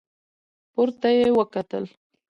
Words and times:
پورته 0.73 1.09
يې 1.17 1.27
وکتل. 1.39 1.83